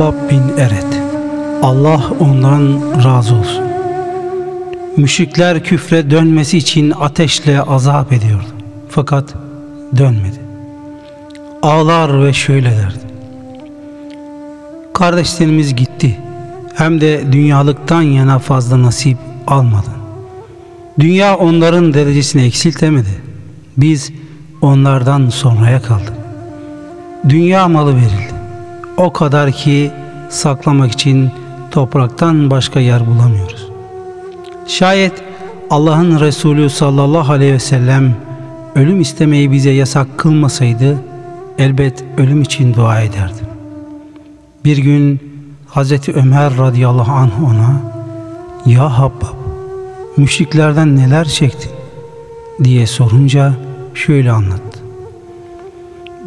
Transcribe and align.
Habbab 0.00 0.30
bin 0.30 0.58
Eret 0.58 1.02
Allah 1.62 2.02
ondan 2.20 2.80
razı 3.04 3.34
olsun. 3.34 3.64
Müşrikler 4.96 5.64
küfre 5.64 6.10
dönmesi 6.10 6.58
için 6.58 6.92
ateşle 7.00 7.62
azap 7.62 8.12
ediyordu. 8.12 8.46
Fakat 8.88 9.34
dönmedi. 9.96 10.40
Ağlar 11.62 12.24
ve 12.24 12.32
şöyle 12.32 12.70
derdi. 12.70 12.98
Kardeşlerimiz 14.94 15.76
gitti. 15.76 16.18
Hem 16.74 17.00
de 17.00 17.32
dünyalıktan 17.32 18.02
yana 18.02 18.38
fazla 18.38 18.82
nasip 18.82 19.18
almadı. 19.46 19.90
Dünya 20.98 21.36
onların 21.36 21.94
derecesini 21.94 22.42
eksiltemedi. 22.42 23.22
Biz 23.76 24.12
onlardan 24.62 25.28
sonraya 25.28 25.82
kaldık. 25.82 26.14
Dünya 27.28 27.68
malı 27.68 27.96
verildi. 27.96 28.29
O 29.00 29.12
kadar 29.12 29.52
ki 29.52 29.90
saklamak 30.28 30.92
için 30.92 31.30
topraktan 31.70 32.50
başka 32.50 32.80
yer 32.80 33.06
bulamıyoruz. 33.06 33.68
Şayet 34.66 35.12
Allah'ın 35.70 36.20
Resulü 36.20 36.70
sallallahu 36.70 37.32
aleyhi 37.32 37.52
ve 37.52 37.58
sellem 37.58 38.14
ölüm 38.74 39.00
istemeyi 39.00 39.52
bize 39.52 39.70
yasak 39.70 40.18
kılmasaydı 40.18 40.98
elbet 41.58 42.04
ölüm 42.18 42.42
için 42.42 42.74
dua 42.74 43.00
ederdim. 43.00 43.46
Bir 44.64 44.78
gün 44.78 45.20
Hazreti 45.66 46.12
Ömer 46.12 46.58
radıyallahu 46.58 47.12
anh 47.12 47.44
ona 47.44 47.80
Ya 48.66 48.98
Habbab 48.98 49.36
müşriklerden 50.16 50.96
neler 50.96 51.24
çektin 51.24 51.70
diye 52.64 52.86
sorunca 52.86 53.52
şöyle 53.94 54.32
anlattı. 54.32 54.69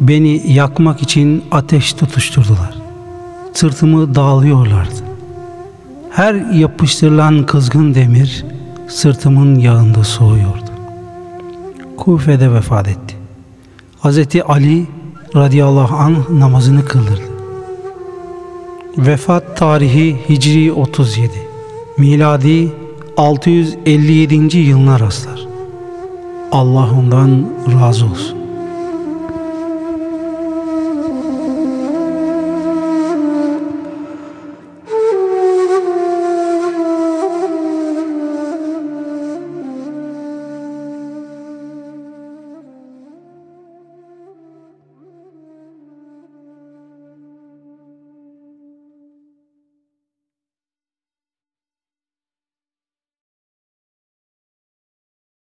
Beni 0.00 0.52
yakmak 0.52 1.02
için 1.02 1.44
ateş 1.50 1.92
tutuşturdular. 1.92 2.74
Sırtımı 3.52 4.14
dağılıyorlardı. 4.14 4.94
Her 6.10 6.34
yapıştırılan 6.34 7.46
kızgın 7.46 7.94
demir 7.94 8.44
sırtımın 8.88 9.54
yağında 9.54 10.04
soğuyordu. 10.04 10.70
Kufe'de 11.96 12.52
vefat 12.52 12.88
etti. 12.88 13.16
Hazreti 13.98 14.44
Ali 14.44 14.86
radıyallahu 15.36 15.96
anh 15.96 16.30
namazını 16.30 16.84
kıldırdı. 16.84 17.34
Vefat 18.98 19.56
tarihi 19.56 20.16
Hicri 20.28 20.72
37, 20.72 21.30
miladi 21.98 22.72
657. 23.16 24.58
yılına 24.58 25.00
rastlar. 25.00 25.46
Allah 26.52 26.88
ondan 26.98 27.46
razı 27.80 28.06
olsun. 28.06 28.43